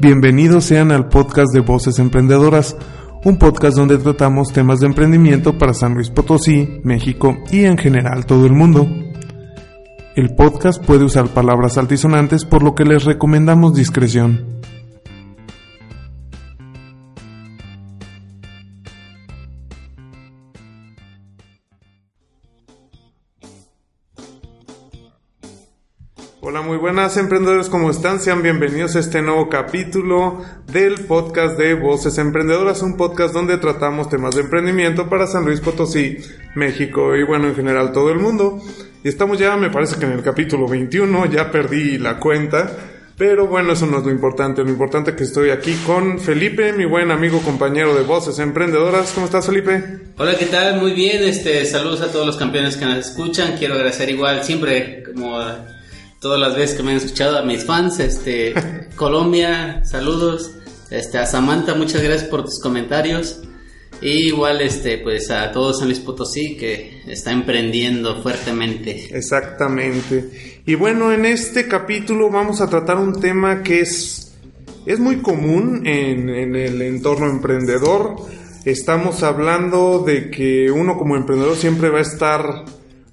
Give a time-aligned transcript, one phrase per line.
[0.00, 2.76] Bienvenidos sean al podcast de Voces Emprendedoras,
[3.24, 8.24] un podcast donde tratamos temas de emprendimiento para San Luis Potosí, México y en general
[8.24, 8.86] todo el mundo.
[10.14, 14.57] El podcast puede usar palabras altisonantes por lo que les recomendamos discreción.
[27.08, 28.20] Buenas emprendedores, ¿cómo están?
[28.20, 34.10] Sean bienvenidos a este nuevo capítulo del podcast de Voces Emprendedoras, un podcast donde tratamos
[34.10, 36.18] temas de emprendimiento para San Luis Potosí,
[36.54, 38.60] México y bueno, en general todo el mundo.
[39.02, 42.76] Y estamos ya, me parece que en el capítulo 21, ya perdí la cuenta.
[43.16, 44.62] Pero bueno, eso no es lo importante.
[44.62, 49.12] Lo importante es que estoy aquí con Felipe, mi buen amigo, compañero de Voces Emprendedoras.
[49.12, 49.82] ¿Cómo estás, Felipe?
[50.18, 50.78] Hola, ¿qué tal?
[50.78, 51.24] Muy bien.
[51.24, 53.56] Este, saludos a todos los campeones que nos escuchan.
[53.56, 55.40] Quiero agradecer igual siempre, como
[56.20, 58.54] todas las veces que me han escuchado a mis fans, este,
[58.96, 60.52] Colombia, saludos,
[60.90, 63.40] este, a Samantha, muchas gracias por tus comentarios.
[64.00, 69.08] Y igual, este, pues a todos en Luis Potosí que está emprendiendo fuertemente.
[69.10, 70.60] Exactamente.
[70.64, 74.36] Y bueno, en este capítulo vamos a tratar un tema que es,
[74.86, 78.16] es muy común en, en el entorno emprendedor.
[78.64, 82.66] Estamos hablando de que uno como emprendedor siempre va a estar,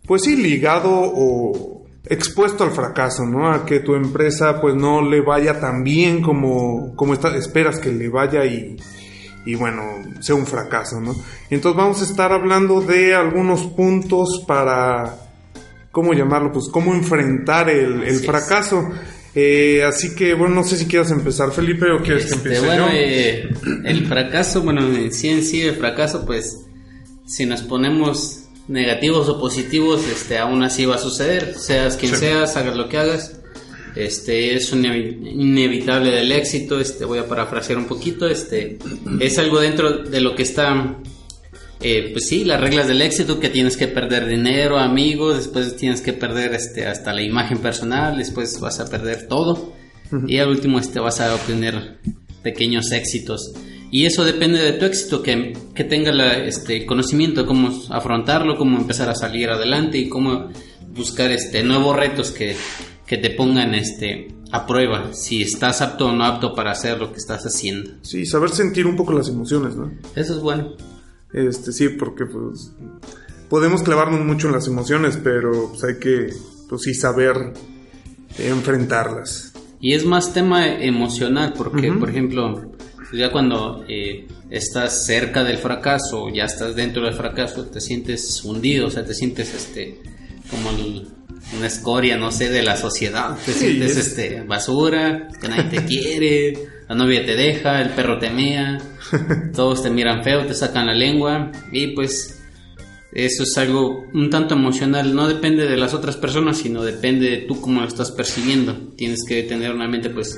[0.06, 3.52] pues sí, ligado o, expuesto al fracaso, ¿no?
[3.52, 8.10] A que tu empresa pues no le vaya tan bien como, como esperas que le
[8.10, 8.78] vaya y,
[9.46, 9.84] y bueno,
[10.20, 11.16] sea un fracaso, ¿no?
[11.50, 15.16] Entonces vamos a estar hablando de algunos puntos para,
[15.92, 16.52] ¿cómo llamarlo?
[16.52, 18.90] Pues cómo enfrentar el, el fracaso.
[19.38, 22.66] Eh, así que, bueno, no sé si quieres empezar, Felipe, o quieres que este, empiece
[22.66, 22.94] bueno, yo.
[22.94, 23.50] eh,
[23.84, 26.66] el fracaso, bueno, en sí en sí el fracaso, pues,
[27.28, 32.20] si nos ponemos negativos o positivos, este, aún así va a suceder, seas quien Sí.
[32.22, 33.40] seas, hagas lo que hagas,
[33.96, 38.78] este, es un inevi- inevitable del éxito, este, voy a parafrasear un poquito, este,
[39.20, 40.98] es algo dentro de lo que está,
[41.82, 46.02] eh, pues sí, las reglas del éxito, que tienes que perder dinero, amigos, después tienes
[46.02, 49.74] que perder, este, hasta la imagen personal, después vas a perder todo,
[50.28, 51.98] y al último, este, vas a obtener
[52.44, 53.54] pequeños éxitos.
[53.96, 58.78] Y eso depende de tu éxito, que, que tengas este, conocimiento de cómo afrontarlo, cómo
[58.78, 60.50] empezar a salir adelante y cómo
[60.94, 62.58] buscar este, nuevos retos que,
[63.08, 67.14] que te pongan este, a prueba si estás apto o no apto para hacer lo
[67.14, 67.92] que estás haciendo.
[68.02, 69.90] Sí, saber sentir un poco las emociones, ¿no?
[70.14, 70.74] Eso es bueno.
[71.32, 72.74] Este, sí, porque pues
[73.48, 76.34] podemos clavarnos mucho en las emociones, pero pues hay que,
[76.68, 77.54] pues sí, saber
[78.40, 79.54] enfrentarlas.
[79.80, 82.76] Y es más tema emocional, porque, por ejemplo,
[83.16, 88.44] pues ya cuando eh, estás cerca del fracaso, ya estás dentro del fracaso, te sientes
[88.44, 90.02] hundido, o sea, te sientes este
[90.50, 91.08] como el-
[91.58, 95.64] una escoria, no sé, de la sociedad, te Sí, sientes es- este basura, que nadie
[95.80, 96.58] te quiere,
[96.90, 98.80] la novia te deja, el perro te mea,
[99.56, 102.42] todos te miran feo, te sacan la lengua, y pues
[103.14, 107.38] eso es algo un tanto emocional, no depende de las otras personas, sino depende de
[107.48, 108.74] tú cómo lo estás percibiendo.
[108.98, 110.38] Tienes que tener una mente pues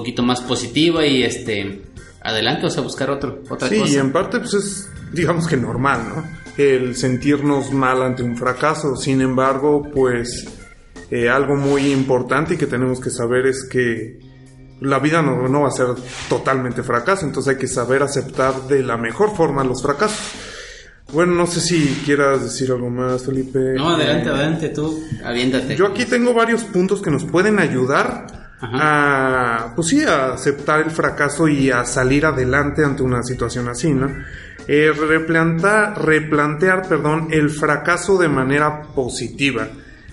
[0.00, 1.82] poquito más positiva y este
[2.22, 4.00] adelante, o sea, buscar otro, otra Sí, y cosa.
[4.00, 6.24] en parte pues es, digamos que normal, ¿no?
[6.56, 8.96] El sentirnos mal ante un fracaso.
[8.96, 10.46] Sin embargo, pues
[11.10, 14.18] eh, algo muy importante y que tenemos que saber es que
[14.80, 15.88] la vida no, no va a ser
[16.28, 20.18] totalmente fracaso, entonces hay que saber aceptar de la mejor forma los fracasos.
[21.12, 23.58] Bueno, no sé si quieras decir algo más, Felipe.
[23.76, 25.76] No, adelante, Eh, adelante, tú, aviéntate.
[25.76, 28.26] Yo aquí tengo varios puntos que nos pueden ayudar
[28.60, 33.92] a, pues sí, a aceptar el fracaso y a salir adelante ante una situación así,
[33.92, 34.10] ¿no?
[34.68, 39.68] Eh, replantar, replantear, perdón, el fracaso de manera positiva.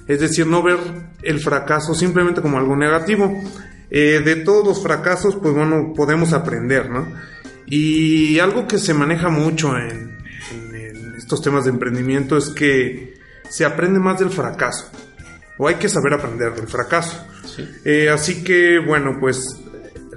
[0.07, 0.77] Es decir, no ver
[1.23, 3.41] el fracaso simplemente como algo negativo.
[3.89, 7.07] Eh, de todos los fracasos, pues bueno, podemos aprender, ¿no?
[7.65, 10.13] Y algo que se maneja mucho en,
[11.17, 13.13] estos temas de emprendimiento es que
[13.47, 14.89] se aprende más del fracaso.
[15.57, 17.25] O hay que saber aprender del fracaso.
[17.55, 17.67] Sí.
[17.85, 19.43] Eh, así que, bueno, pues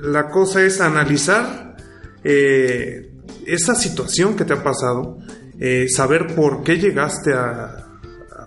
[0.00, 1.76] la cosa es analizar
[2.24, 3.10] eh,
[3.46, 5.18] esa situación que te ha pasado,
[5.58, 7.82] eh, saber por qué llegaste a,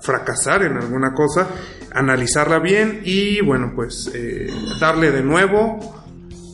[0.01, 1.49] fracasar en alguna cosa,
[1.91, 4.47] analizarla bien y, bueno, pues eh,
[4.79, 5.77] darle de nuevo,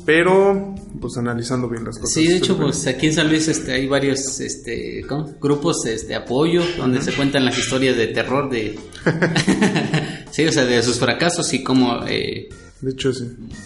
[0.03, 2.13] pero pues analizando bien las cosas.
[2.13, 5.31] Sí, de hecho, pues aquí en San Luis este, hay varios este, ¿cómo?
[5.39, 8.79] grupos de este, apoyo donde se cuentan las historias de terror de...
[10.35, 12.03] sí, o sea, de sus fracasos y cómo...
[12.07, 12.49] eh,
[12.81, 13.25] De hecho, sí.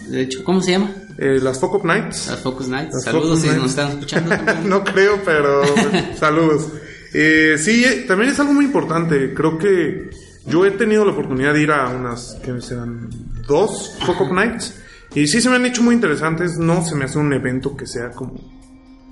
[0.10, 0.92] de hecho, ¿cómo se llama?
[1.18, 2.28] Eh, las Focus Nights.
[2.28, 2.94] Las Focus Nights.
[2.94, 3.62] Las Saludos Focus si Nights.
[3.62, 4.36] nos están escuchando.
[4.70, 5.62] no creo, pero
[6.20, 6.68] saludos.
[7.14, 9.34] Eh, sí, eh, también es algo muy importante.
[9.34, 10.10] Creo que
[10.46, 13.10] yo he tenido la oportunidad de ir a unas, que serán
[13.48, 14.76] dos Focus Nights.
[15.16, 17.88] Y sí se me han hecho muy interesantes, no se me hace un evento que
[17.88, 18.36] sea como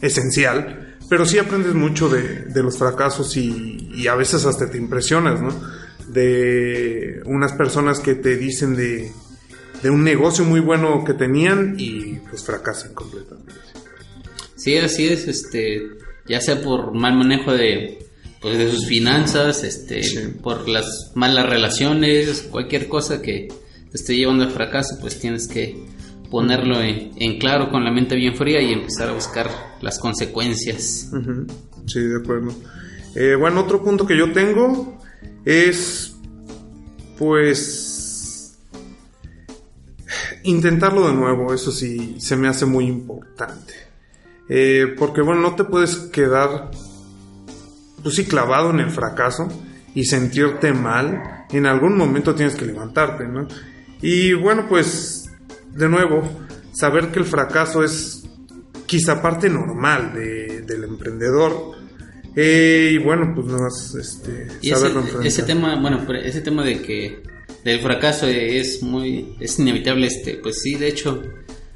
[0.02, 4.78] esencial, pero sí aprendes mucho de, de los fracasos y, y, a veces hasta te
[4.78, 5.50] impresionas, ¿no?
[6.08, 9.12] De unas personas que te dicen de,
[9.84, 13.54] de un negocio muy bueno que tenían y pues fracasan completamente.
[14.56, 15.82] Sí, así es, este,
[16.28, 18.00] ya sea por mal manejo de,
[18.42, 20.02] pues, de sus finanzas, este,
[20.42, 23.48] por las malas relaciones, cualquier cosa que
[23.92, 25.78] te esté llevando al fracaso, pues tienes que
[26.30, 29.50] ponerlo en, claro con la mente bien fría y empezar a buscar
[29.82, 31.10] las consecuencias.
[31.86, 32.54] Sí, de acuerdo.
[33.16, 34.98] Eh, bueno, otro punto que yo tengo
[35.48, 36.14] es,
[37.18, 38.58] pues,
[40.44, 43.74] intentarlo de nuevo, eso sí, se me hace muy importante.
[44.50, 46.70] Eh, porque, bueno, no te puedes quedar,
[48.04, 49.48] pues sí, clavado en el fracaso
[49.96, 51.46] y sentirte mal.
[51.52, 53.48] En algún momento tienes que levantarte, ¿no?
[54.02, 55.32] Y bueno, pues
[55.74, 56.24] de nuevo,
[56.74, 58.28] saber que el fracaso es
[58.86, 61.78] quizá parte normal del emprendedor.
[62.36, 66.82] Eh, y bueno, pues nada más este, saberlo ese, ese tema, bueno, ese tema de
[66.82, 67.24] que
[67.64, 71.22] del fracaso es muy, es inevitable, este, pues sí, de hecho,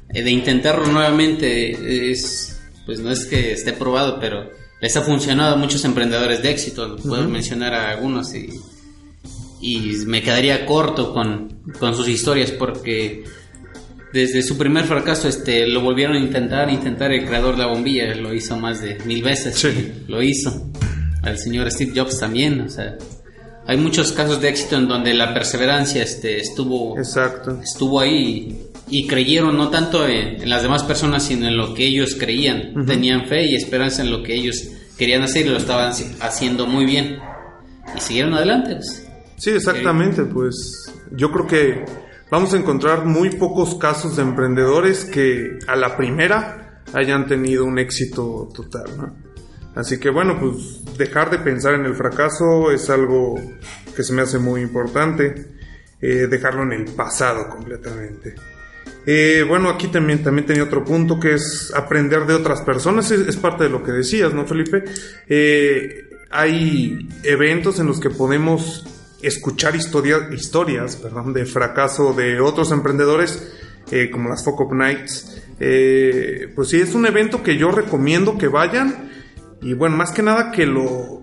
[0.08, 4.50] eh, de intentarlo nuevamente es, pues no es que esté probado, pero
[4.80, 8.50] les ha funcionado a muchos emprendedores de éxito, puedo mencionar a algunos y,
[9.60, 13.24] y me quedaría corto con, con sus historias porque
[14.12, 18.14] desde su primer fracaso este lo volvieron a intentar intentar el creador de la bombilla
[18.14, 19.92] lo hizo más de mil veces sí.
[20.06, 20.70] lo hizo
[21.24, 22.96] el señor Steve Jobs también o sea
[23.66, 27.60] hay muchos casos de éxito en donde la perseverancia este estuvo Exacto.
[27.62, 32.16] estuvo ahí y creyeron no tanto en, las demás personas sino en lo que ellos
[32.18, 34.68] creían tenían fe y esperanza en lo que ellos
[34.98, 37.18] querían hacer y lo estaban haciendo muy bien
[37.96, 39.08] y siguieron adelante pues.
[39.36, 42.01] sí exactamente pues yo creo que
[42.32, 47.78] vamos a encontrar muy pocos casos de emprendedores que a la primera hayan tenido un
[47.78, 49.14] éxito total, ¿no?
[49.74, 53.34] Así que bueno, pues dejar de pensar en el fracaso es algo
[53.94, 55.52] que se me hace muy importante,
[56.00, 58.34] eh, dejarlo en el pasado completamente.
[59.04, 63.36] Eh, bueno, aquí también, también tenía otro punto que es aprender de otras personas, es,
[63.36, 64.84] parte de lo que decías, ¿no, Felipe?
[65.28, 68.86] Eh, hay eventos en los que podemos
[69.22, 73.52] escuchar historias perdón, de fracaso de otros emprendedores,
[73.90, 75.42] eh, como las Focus Nights.
[75.60, 79.10] Eh, pues sí, es un evento que yo recomiendo que vayan
[79.60, 81.22] y bueno, más que nada que lo,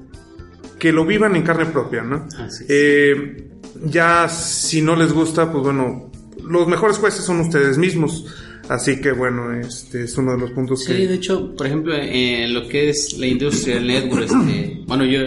[0.80, 2.28] que lo vivan en carne propia, ¿no?
[2.68, 3.50] Eh,
[3.84, 6.10] ya si no les gusta, pues bueno,
[6.44, 8.25] los mejores jueces son ustedes mismos.
[8.69, 11.07] Así que bueno, este es uno de los puntos sí, que...
[11.07, 15.19] de hecho, por ejemplo, en lo que es la industria del network, este, bueno, yo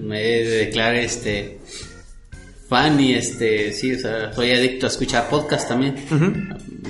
[0.00, 1.58] me declaro este
[2.66, 6.06] fan y este, sí, o sea, soy adicto a escuchar podcast también.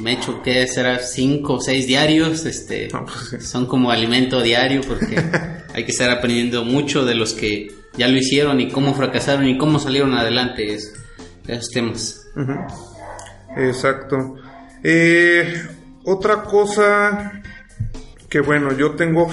[0.00, 4.80] Me he hecho que será cinco o seis diarios, este, pues son como alimento diario
[4.86, 5.20] porque
[5.74, 9.58] hay que estar aprendiendo mucho de los que ya lo hicieron y cómo fracasaron y
[9.58, 10.92] cómo salieron adelante es,
[11.48, 12.28] esos temas.
[13.56, 14.36] Exacto.
[14.86, 15.66] Eh,
[16.04, 17.32] otra cosa
[18.28, 19.30] que bueno, yo tengo,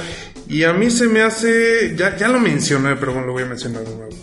[0.47, 3.47] y a mí se me hace, ya, ya lo mencioné, pero bueno, lo voy a
[3.47, 4.15] mencionar de nuevo.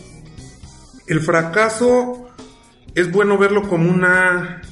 [1.07, 2.29] El fracaso
[2.95, 4.63] es bueno verlo como una,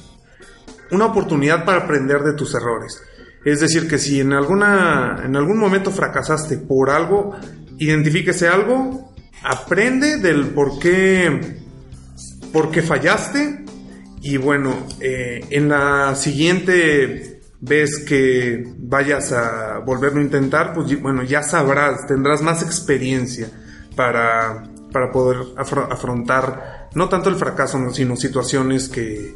[0.91, 3.01] una oportunidad para aprender de tus errores.
[3.43, 7.35] Es decir, que si en, alguna, en algún momento fracasaste por algo,
[7.77, 11.59] identifíquese algo, aprende del por qué,
[12.51, 13.65] por qué fallaste
[14.21, 21.23] y bueno, eh, en la siguiente vez que vayas a volverlo a intentar, pues bueno,
[21.23, 23.49] ya sabrás, tendrás más experiencia
[23.95, 29.35] para, para poder afrontar no tanto el fracaso, sino situaciones que,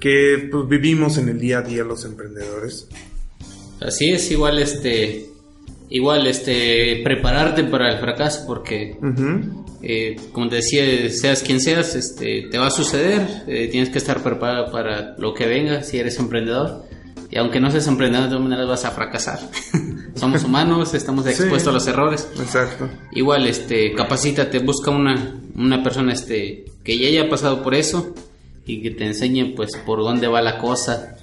[0.00, 2.88] que pues, vivimos en el día a día los emprendedores.
[3.80, 5.31] Así es, igual este
[5.92, 8.96] igual este prepararte para el fracaso porque
[9.82, 13.98] eh, como te decía seas quien seas este te va a suceder eh, tienes que
[13.98, 16.84] estar preparado para lo que venga si eres emprendedor.
[17.30, 19.38] Y aunque no seas emprendedor de todas maneras vas a fracasar.
[20.14, 22.28] Somos humanos estamos expuestos a los errores.
[22.38, 22.88] Exacto.
[23.12, 28.14] Igual este capacítate busca una una persona este que ya haya pasado por eso
[28.66, 31.16] y que te enseñe pues por dónde va la cosa.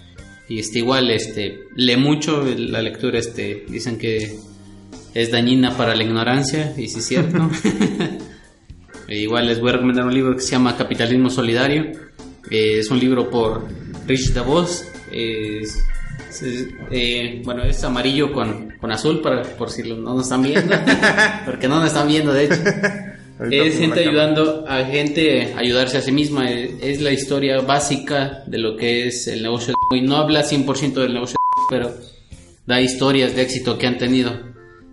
[0.47, 4.48] Y este igual este lee mucho la lectura este dicen que
[5.13, 7.49] es dañina para la ignorancia, y sí es cierto.
[9.09, 11.93] E igual les voy a recomendar un libro que se llama Capitalismo Solidario.
[12.51, 13.67] Eh, es un libro por
[14.05, 14.85] Rich DeVos.
[15.11, 15.83] Es,
[16.91, 20.75] eh, bueno, es amarillo con, con azul, para, por si no nos están viendo.
[21.45, 22.61] porque no nos están viendo, de hecho.
[23.49, 26.47] es gente ayudando a gente a ayudarse a sí misma.
[26.51, 30.93] Es, es la historia básica de lo que es el negocio y no habla 100%
[30.93, 31.37] del negocio,
[31.67, 31.95] pero
[32.67, 34.48] da historias de éxito que han tenido.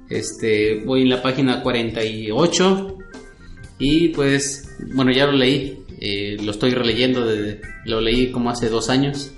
[0.09, 2.99] Este, voy en la página 48
[3.79, 7.27] y pues, bueno, ya lo leí, eh, lo estoy releyendo,
[7.85, 9.33] lo leí como hace dos años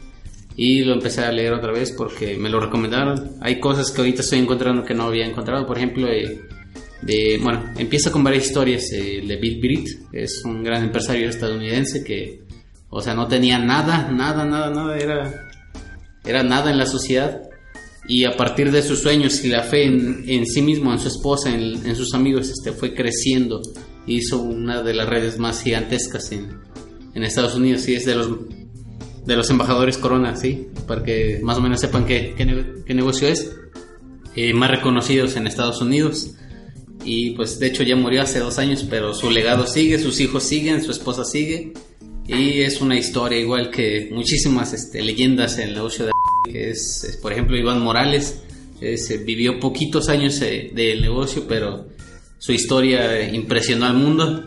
[0.57, 3.37] y lo empecé a leer otra vez porque me lo recomendaron.
[3.41, 8.11] Hay cosas que ahorita estoy encontrando que no había encontrado, por ejemplo, eh, bueno, empieza
[8.11, 12.43] con varias historias eh, de Bill Britt, es un gran empresario estadounidense que,
[12.91, 15.49] o sea, no tenía nada, nada, nada, nada, era,
[16.25, 17.48] era nada en la sociedad
[18.09, 21.55] y a partir de sus sueños y la fe en, sí mismo, en su esposa,
[21.55, 23.61] en, sus amigos, este, fue creciendo.
[24.07, 26.49] Hizo una de las redes más gigantescas en,
[27.15, 28.31] en Estados Unidos y es de los,
[29.27, 30.69] de los embajadores Corona, ¿sí?
[30.87, 33.55] Para que más o menos sepan qué, qué, negocio es.
[34.35, 36.35] Eh, más reconocidos en Estados Unidos.
[37.05, 40.45] Y pues de hecho ya murió hace dos años, pero su legado sigue, sus hijos
[40.45, 41.75] siguen, su esposa sigue.
[42.27, 46.13] Y es una historia igual que muchísimas este, leyendas en el negocio de
[46.49, 48.43] que es, por ejemplo, Iván Morales.
[49.25, 51.87] vivió poquitos años eh, del negocio, pero
[52.39, 54.45] su historia impresionó al mundo.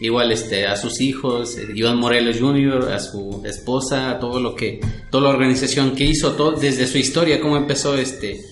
[0.00, 4.54] Igual este, a sus hijos, eh, Iván Morelos Jr., a su esposa, a todo lo
[4.56, 4.80] que,
[5.10, 8.44] toda la organización que hizo, todo, desde su historia, cómo empezó este,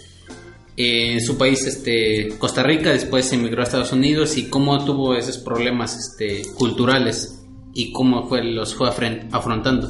[0.77, 5.39] en su país, este, Costa Rica, después emigró a Estados Unidos y cómo tuvo esos
[5.39, 7.43] problemas este, culturales
[7.75, 9.89] y cómo fue, los fue afrontando.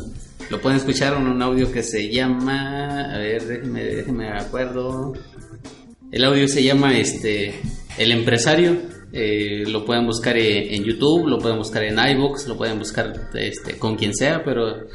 [0.52, 3.10] Lo pueden escuchar en un audio que se llama.
[3.10, 5.14] A ver, déjenme, déjenme acuerdo.
[6.10, 7.54] El audio se llama este
[7.96, 8.76] El Empresario.
[9.14, 13.78] Eh, lo pueden buscar en YouTube, lo pueden buscar en iBox, lo pueden buscar este,
[13.78, 14.88] con quien sea, pero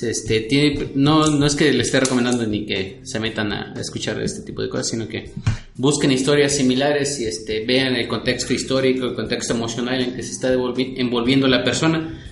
[0.00, 4.18] este, tiene, no, no es que le esté recomendando ni que se metan a, escuchar
[4.22, 5.32] este tipo de cosas, sino que
[5.76, 10.32] busquen historias similares y este, vean el contexto histórico, el contexto emocional en que se
[10.32, 12.24] está envolviendo la persona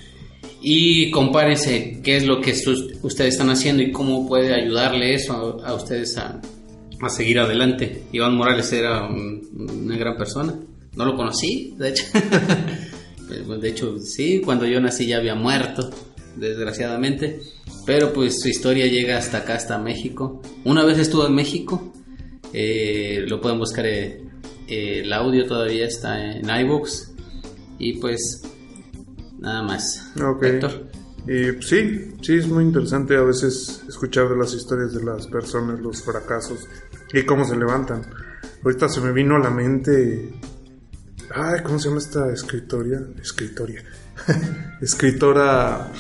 [0.61, 2.53] y compárense qué es lo que
[3.03, 6.41] ustedes están haciendo y cómo puede ayudarle eso a, ustedes a,
[7.09, 8.03] seguir adelante.
[8.13, 10.55] Iván Morales era una gran persona.
[10.95, 12.05] No lo conocí, de hecho.
[13.27, 15.91] Pues, de hecho, sí, cuando yo nací ya había muerto,
[16.37, 17.41] desgraciadamente.
[17.85, 20.43] Pero pues su historia llega hasta acá, hasta México.
[20.65, 21.93] Una vez estuvo en México,
[22.53, 24.23] eh, lo pueden buscar, eh,
[24.69, 27.11] el audio todavía está en iVoox.
[27.79, 28.43] Y pues
[29.47, 30.13] Nada más.
[30.21, 30.45] Ok.
[31.29, 35.79] Y sí, sí, es muy interesante a veces escuchar de las historias de las personas,
[35.79, 36.67] los fracasos
[37.13, 38.03] y cómo se levantan.
[38.65, 40.35] Ahorita se me vino a la mente.
[41.33, 43.01] Ay, ¿cómo se llama esta escritoria?
[43.23, 43.85] Escritoria.
[44.81, 45.93] Escritora.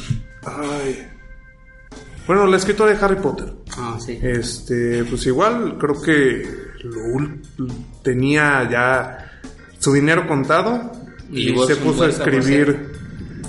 [0.42, 1.06] Ay.
[2.26, 3.52] Bueno, la escritora de Harry Potter.
[3.78, 4.18] Ah, sí.
[4.20, 6.44] Este, pues igual, creo que
[6.82, 7.72] lo,
[8.02, 9.40] tenía ya
[9.78, 10.90] su dinero contado
[11.30, 12.95] y, se puso a escribir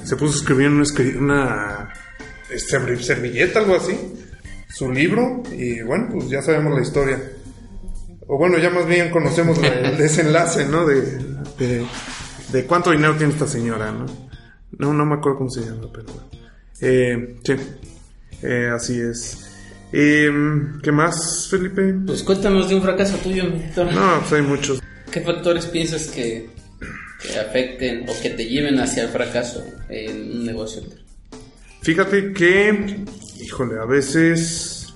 [0.08, 0.86] se puso a escribir una,
[1.20, 1.94] una
[2.50, 3.94] este, servilleta, algo así,
[4.70, 7.22] su libro, y bueno, pues ya sabemos la historia.
[8.26, 10.86] O bueno, ya más bien conocemos el desenlace, ¿no?
[10.86, 11.86] De,
[12.54, 14.06] de, cuánto dinero tiene esta señora, ¿no?
[14.78, 16.30] No, no me acuerdo cómo se llama, pero bueno.
[16.80, 17.54] Eh, sí,
[18.44, 19.46] eh, así es.
[19.92, 21.96] Em, ¿Qué más, Felipe?
[22.06, 24.82] Pues cuéntanos de un fracaso tuyo, No, pues hay muchos.
[25.12, 26.50] ¿Qué factores piensas que
[27.22, 30.84] que afecten o que te lleven hacia el fracaso en un negocio.
[31.82, 33.06] Fíjate que,
[33.40, 34.94] híjole, a veces,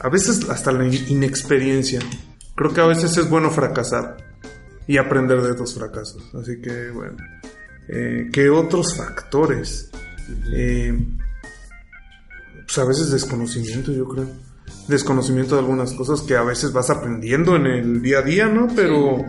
[0.00, 2.00] a veces hasta la inexperiencia.
[2.54, 4.16] Creo que a veces es bueno fracasar
[4.86, 6.22] y aprender de estos fracasos.
[6.34, 7.16] Así que, bueno,
[7.88, 9.90] eh, ¿qué otros factores?
[10.52, 10.96] Eh,
[12.66, 14.26] pues a veces desconocimiento, yo creo.
[14.88, 18.68] Desconocimiento de algunas cosas que a veces vas aprendiendo en el día a día, ¿no?
[18.74, 19.24] Pero...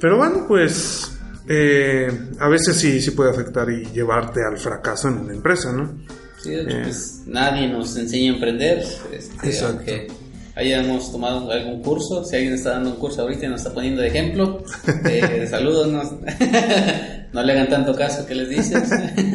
[0.00, 1.14] Pero bueno, pues
[1.48, 2.08] eh,
[2.38, 5.98] a veces sí, sí puede afectar y llevarte al fracaso en una empresa, ¿no?
[6.42, 8.84] Sí, de hecho, pues nadie nos enseña a emprender.
[9.12, 9.76] Este, Exacto.
[9.78, 10.08] Aunque
[10.54, 14.02] hayamos tomado algún curso, si alguien está dando un curso ahorita y nos está poniendo
[14.02, 14.62] de ejemplo,
[15.08, 15.88] eh, saludos,
[17.32, 18.88] no, le hagan tanto caso que les dices.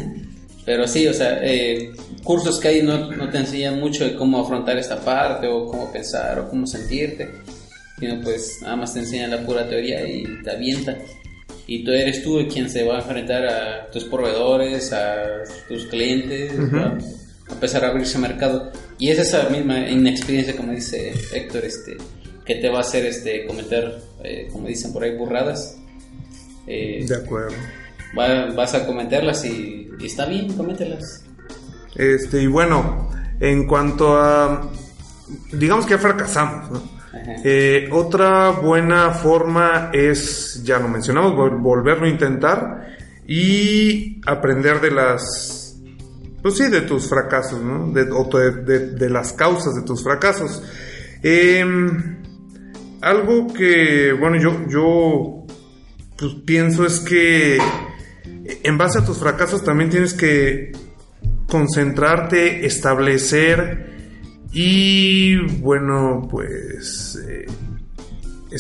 [0.66, 1.92] Pero sí, o sea, eh,
[2.24, 5.92] cursos que hay no, no te enseñan mucho de cómo afrontar esta parte o cómo
[5.92, 7.28] pensar o cómo sentirte
[8.00, 10.98] sino pues nada más te enseñan la pura teoría y te avienta.
[11.68, 16.52] Y tú eres tú quien se va a enfrentar a tus proveedores, a tus clientes,
[16.74, 16.98] a
[17.54, 18.72] empezar a abrirse mercado.
[18.98, 21.98] Y es esa misma inexperiencia, como dice Héctor, este,
[22.44, 25.78] que te va a hacer este, cometer, eh, como dicen por ahí, burradas.
[26.66, 27.56] Eh, de acuerdo.
[28.16, 31.24] vas a cometerlas y, y, está bien, comételas.
[31.96, 34.72] Este, y bueno, en cuanto a,
[35.54, 36.99] digamos que fracasamos, ¿no?
[37.44, 42.88] Eh, otra buena forma es, ya lo mencionamos, volverlo a intentar
[43.28, 45.70] y aprender de las
[46.42, 47.60] pues sí, de tus fracasos,
[47.94, 50.64] de, las causas de tus fracasos.
[51.22, 52.18] Em,
[53.02, 55.46] algo que, bueno, yo, yo
[56.18, 57.58] pues, pienso es que
[58.64, 60.72] en base a tus fracasos también tienes que
[61.48, 63.89] concentrarte, establecer
[64.52, 67.46] y, bueno, pues, eh,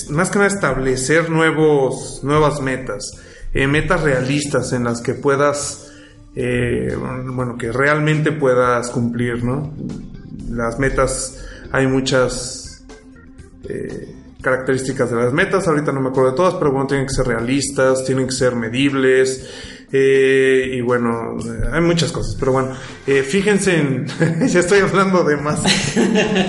[0.09, 3.11] más que nada establecer nuevos, nuevas metas,
[3.53, 5.89] eh, metas realistas en las que puedas
[6.35, 6.95] eh,
[7.33, 9.73] bueno, que realmente puedas cumplir, ¿no?
[10.49, 12.85] Las metas, hay muchas
[13.67, 17.13] eh, características de las metas, ahorita no me acuerdo de todas, pero bueno, tienen que
[17.13, 21.37] ser realistas, tienen que ser medibles, eh, y bueno,
[21.71, 24.07] hay muchas cosas, pero bueno, fíjense en,
[24.47, 25.63] ya estoy hablando de más.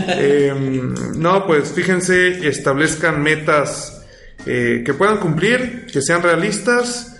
[0.09, 4.02] Em, no, pues fíjense, establezcan metas
[4.44, 7.11] que puedan cumplir, que sean realistas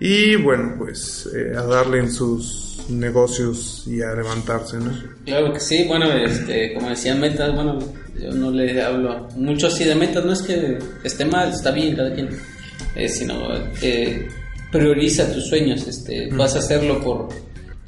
[0.00, 4.90] y bueno, pues eh, a darle en sus negocios y a levantarse, ¿no?
[5.26, 7.78] Claro que sí, bueno, este, como decía metas, bueno,
[8.18, 11.94] yo no le hablo mucho así de metas, no es que esté mal, está bien
[11.94, 12.30] cada quien,
[12.96, 14.26] eh, sino eh,
[14.70, 17.28] prioriza tus sueños, este, vas a hacerlo por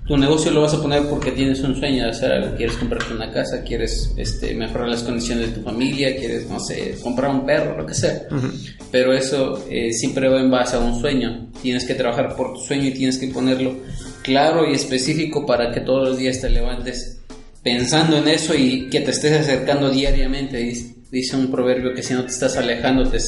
[0.06, 3.14] tu negocio lo vas a poner porque tienes un sueño de hacer algo, quieres comprarte
[3.14, 7.46] una casa, quieres este, mejorar las condiciones de tu familia, quieres, no sé, comprar un
[7.46, 8.22] perro, lo que sea.
[8.90, 11.48] Pero eso eh, siempre va en base a un sueño.
[11.62, 13.76] Tienes que trabajar por tu sueño y tienes que ponerlo
[14.22, 17.20] claro y específico para que todos los días te levantes
[17.62, 20.58] pensando en eso y que te estés acercando diariamente.
[21.12, 23.18] Dice un proverbio que si no te estás alejando, te,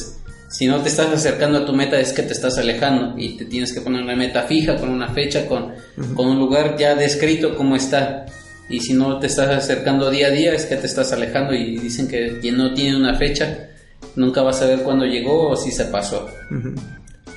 [0.55, 3.43] si no te estás acercando a tu meta es que te estás alejando y te
[3.43, 5.73] tienes que poner una meta fija, con una fecha, con,
[6.13, 8.25] con un lugar ya descrito como está.
[8.69, 11.77] Y si no te estás acercando día a día es que te estás alejando y
[11.77, 13.67] dicen que quien no tiene una fecha
[14.15, 16.25] nunca va a saber cuándo llegó o si se pasó.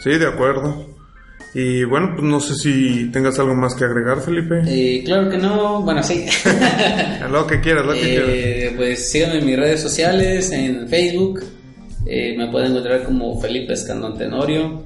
[0.00, 0.86] Sí, de acuerdo.
[1.54, 4.62] Y bueno, pues no sé si tengas algo más que agregar, Felipe.
[4.64, 6.24] Eh, claro que no, bueno, sí.
[7.28, 8.74] lo que quieras, lo que eh, quieras.
[8.76, 11.42] Pues síganme en mis redes sociales, en Facebook,
[12.08, 14.82] eh, me pueden encontrar como Felipe Escandón Tenorio.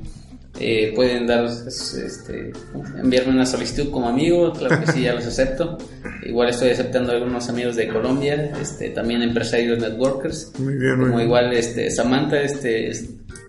[0.59, 2.53] Eh, pueden dar, este,
[3.01, 5.79] enviarme una solicitud como amigo, claro que sí, ya los acepto.
[6.27, 10.53] Igual estoy aceptando a algunos amigos de Colombia, este, también empresarios networkers.
[10.59, 12.93] Muy bien, como igual este, Samantha, este,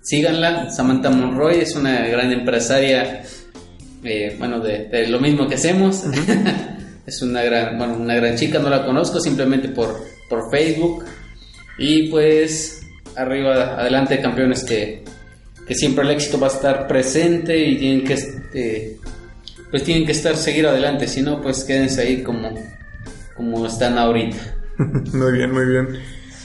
[0.03, 0.69] síganla.
[0.69, 3.23] Samantha Monroy es una gran empresaria,
[4.03, 6.03] eh, bueno, de, lo mismo que hacemos.
[7.07, 11.05] es una gran, bueno, una gran chica, no la conozco simplemente por, por Facebook.
[11.77, 12.82] Y pues
[13.15, 15.03] arriba, adelante campeones que,
[15.67, 18.97] que siempre el éxito va a estar presente y tienen que este,
[19.71, 22.53] pues tienen que estar seguir adelante, si no pues quédense ahí como,
[23.35, 24.37] como están ahorita.
[24.77, 25.99] muy bien, muy bien.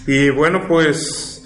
[0.07, 1.43] Y bueno, pues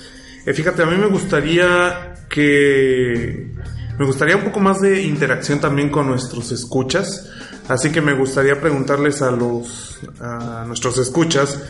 [0.47, 3.53] eh, fíjate, a mí me gustaría que
[3.99, 7.29] me gustaría un poco más de interacción también con nuestros escuchas.
[7.68, 11.62] Así que me gustaría preguntarles a los a nuestros escuchas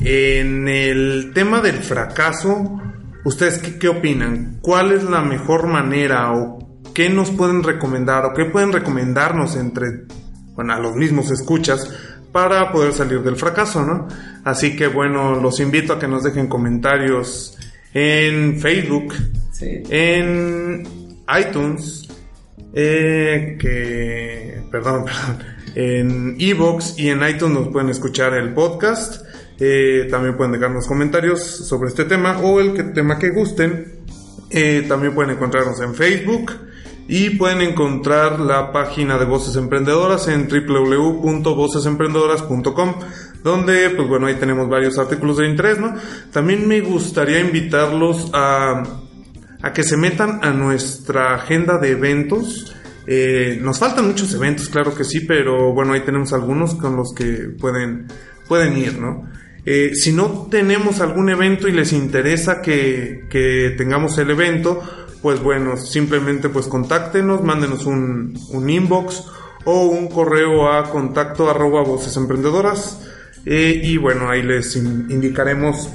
[0.00, 2.80] en el tema del fracaso.
[3.24, 4.58] ¿Ustedes qué, qué opinan?
[4.60, 6.58] ¿Cuál es la mejor manera o
[6.92, 10.06] qué nos pueden recomendar o qué pueden recomendarnos entre
[10.54, 11.90] bueno, a los mismos escuchas
[12.32, 14.08] para poder salir del fracaso, ¿no?
[14.44, 17.56] Así que bueno, los invito a que nos dejen comentarios
[17.92, 19.14] en Facebook,
[19.60, 20.82] en
[21.38, 22.08] iTunes,
[22.72, 25.38] eh, que, perdón, perdón,
[25.74, 29.24] en Evox y en iTunes nos pueden escuchar el podcast.
[29.60, 34.00] Eh, también pueden dejarnos comentarios sobre este tema o el tema que gusten.
[34.50, 36.50] Eh, también pueden encontrarnos en Facebook
[37.06, 42.94] y pueden encontrar la página de Voces Emprendedoras en www.vocesemprendedoras.com
[43.42, 45.78] donde pues bueno ahí tenemos varios artículos de interés
[46.30, 48.84] también me gustaría invitarlos a
[49.72, 52.74] que se metan a nuestra agenda de eventos.
[53.06, 57.12] Eh, nos faltan muchos eventos, claro que sí, pero bueno, ahí tenemos algunos con los
[57.14, 58.06] que pueden,
[58.48, 59.28] pueden ir, ¿no?
[59.64, 64.82] Eh, si no tenemos algún evento y les interesa que, tengamos el evento,
[65.20, 69.24] pues bueno, simplemente pues contáctenos, mándenos un, un inbox
[69.64, 73.00] o un correo a contacto arroba voces emprendedoras
[73.44, 75.88] eh, y bueno, ahí les indicaremos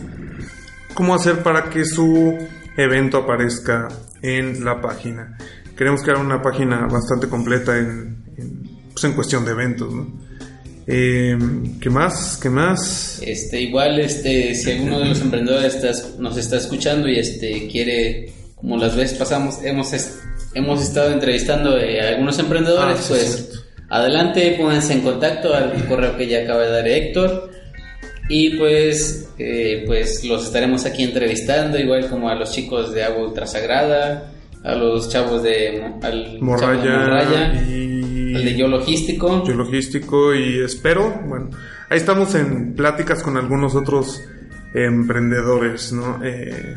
[0.94, 2.38] cómo hacer para que su
[2.76, 3.88] evento aparezca
[4.22, 5.38] en la página.
[5.78, 8.26] Queremos crear una página bastante completa en,
[8.92, 10.28] pues en cuestión de eventos, ¿no?
[10.88, 12.40] Em, ¿Qué más?
[12.42, 13.22] ¿Qué más?
[13.22, 18.78] Este, igual, este, si alguno de los emprendedores nos está escuchando y este quiere, como
[18.78, 19.92] las veces pasamos, hemos,
[20.56, 26.28] hemos estado entrevistando a algunos emprendedores, ah, pues adelante, pónganse en contacto al correo que
[26.28, 27.52] ya acaba de dar Héctor.
[28.30, 33.28] Y pues, eh, pues los estaremos aquí entrevistando, igual como a los chicos de Agua
[33.28, 34.34] Ultrasagrada,
[34.68, 35.94] a los chavos de
[36.42, 38.36] Morraya, y y...
[38.36, 39.44] El de Yo Logístico.
[39.46, 41.50] Yo Logístico y espero, bueno,
[41.90, 44.22] ahí estamos en pláticas con algunos otros
[44.74, 46.20] emprendedores, ¿no?
[46.22, 46.76] Eh,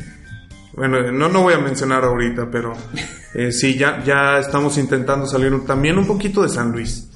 [0.73, 2.73] bueno, no, no voy a mencionar ahorita, pero
[3.33, 7.09] eh, sí, ya, ya estamos intentando salir también un poquito de San Luis.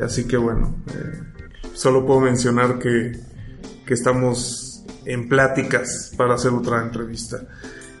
[0.00, 1.22] Así que bueno, eh,
[1.72, 3.12] solo puedo mencionar que,
[3.86, 7.38] que estamos en pláticas para hacer otra entrevista.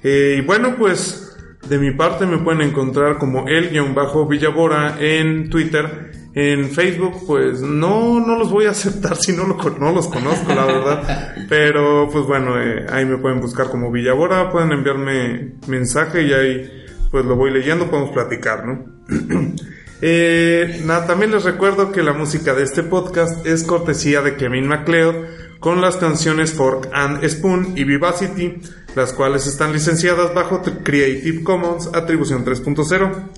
[0.02, 1.27] Eh, y bueno, pues
[1.66, 6.12] de mi parte me pueden encontrar como el-villabora en Twitter.
[6.34, 10.54] En Facebook, pues no, no los voy a aceptar si no, lo, no los conozco,
[10.54, 11.34] la verdad.
[11.48, 16.84] Pero pues bueno, eh, ahí me pueden buscar como Villabora, pueden enviarme mensaje y ahí
[17.10, 18.84] pues lo voy leyendo, podemos platicar, ¿no?
[20.02, 24.68] eh, nada, también les recuerdo que la música de este podcast es cortesía de Kevin
[24.68, 25.16] MacLeod
[25.60, 28.60] con las canciones Fork and Spoon y Vivacity,
[28.98, 33.28] las cuales están licenciadas bajo Creative Commons Atribución 3.0.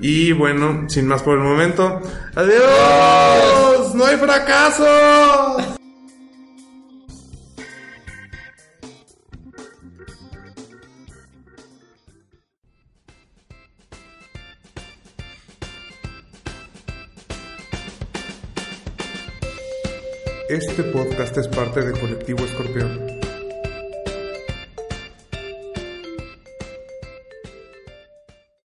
[0.00, 2.02] Y bueno, sin más por el momento,
[2.34, 3.94] ¡Adiós!
[3.94, 4.84] ¡No hay fracaso!
[20.50, 23.11] Este podcast es parte de Colectivo Escorpión.